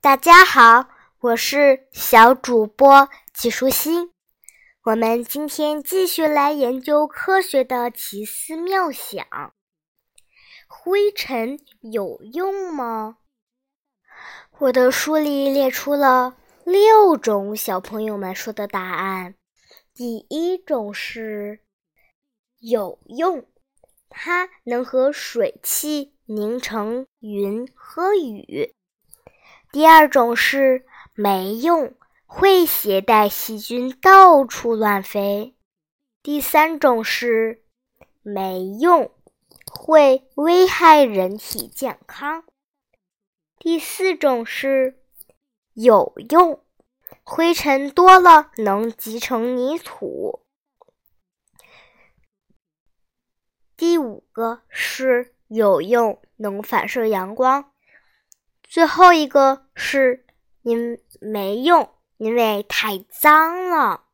[0.00, 0.88] 大家好，
[1.20, 4.12] 我是小主播季舒心。
[4.84, 9.26] 我们今天继续来研究科学的奇思妙想。
[10.66, 13.18] 灰尘有用吗？
[14.58, 19.34] 我的书里列出了六种小朋友们说的答案。
[19.92, 21.60] 第一种是
[22.58, 23.46] 有用，
[24.08, 28.74] 它能和水汽凝成云和雨。
[29.72, 30.84] 第二种是
[31.14, 31.94] 没用，
[32.26, 35.54] 会携带细菌到处乱飞。
[36.24, 37.62] 第三种是
[38.22, 39.12] 没用，
[39.70, 42.42] 会危害人体健康。
[43.60, 45.00] 第四种是
[45.74, 46.64] 有用，
[47.22, 50.40] 灰尘多了能积成泥土。
[53.76, 57.69] 第五个是有用，能反射阳光。
[58.70, 60.24] 最后一个是
[60.62, 64.04] 因没用，因为太脏了。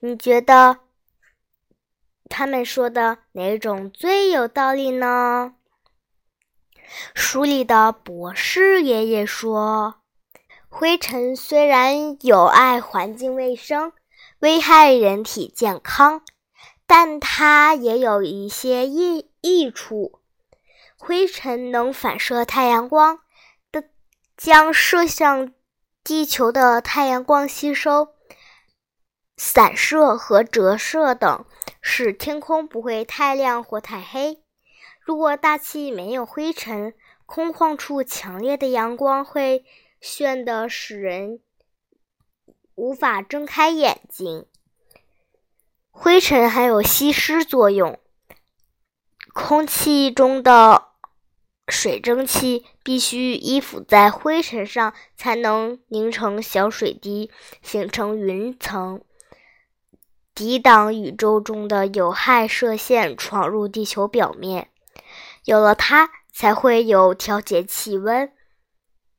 [0.00, 0.80] 你觉得
[2.28, 5.54] 他们说的哪种最有道理呢？
[7.14, 10.00] 书里的博士爷爷说
[10.68, 13.92] ：“灰尘虽然有碍环境卫生，
[14.40, 16.22] 危害人体健康，
[16.84, 20.18] 但它也有一些益益处。
[20.96, 23.20] 灰尘能反射太阳光。”
[24.36, 25.54] 将射向
[26.04, 28.14] 地球的太阳光吸收、
[29.36, 31.46] 散射和折射等，
[31.80, 34.42] 使天空不会太亮或太黑。
[35.00, 39.64] 如果大气没有灰尘，空旷处强烈的阳光会
[40.00, 41.40] 炫得使人
[42.74, 44.46] 无法睁开眼睛。
[45.90, 47.98] 灰尘还有吸湿作用，
[49.32, 50.88] 空气中的。
[51.68, 59.02] 水蒸气必须依附在灰尘上，才能凝成小水滴，形成云层，
[60.32, 64.70] 抵挡宇宙中的有害射线闯入地球表面。
[65.44, 68.32] 有了它，才会有调节气温、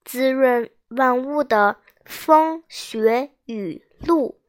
[0.06, 4.40] 滋润万物的风、雪、雨、露，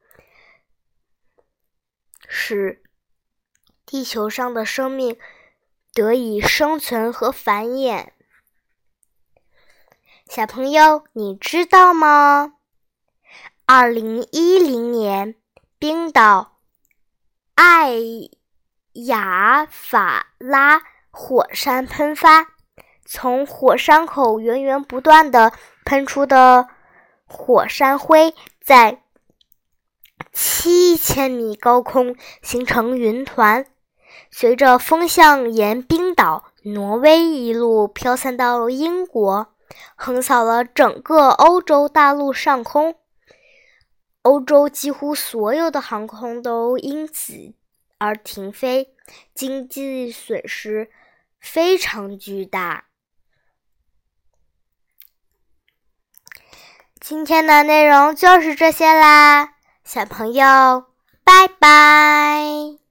[2.28, 2.82] 使
[3.84, 5.16] 地球上的生命。
[5.92, 8.08] 得以生存和繁衍。
[10.28, 12.54] 小朋友，你知道吗？
[13.64, 15.34] 二零一零年，
[15.78, 16.58] 冰岛
[17.54, 17.94] 艾
[18.92, 22.48] 雅法拉火山喷发，
[23.04, 25.52] 从火山口源源不断的
[25.84, 26.68] 喷出的
[27.26, 29.02] 火山灰，在
[30.32, 33.66] 七千米高空形成云团。
[34.30, 39.54] 随着风向沿冰岛、挪威一路飘散到英国，
[39.96, 42.96] 横扫了整个欧洲大陆上空。
[44.22, 47.54] 欧洲几乎所有的航空都因此
[47.98, 48.94] 而停飞，
[49.34, 50.90] 经济损失
[51.40, 52.84] 非常巨大。
[57.00, 60.84] 今天的内容就是这些啦，小朋友，
[61.24, 62.87] 拜拜。